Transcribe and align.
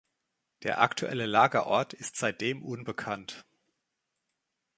Der 0.63 0.81
Aktuelle 0.81 1.27
Lagerort 1.27 1.93
ist 1.93 2.15
seitdem 2.15 2.63
unbekannt. 2.65 3.45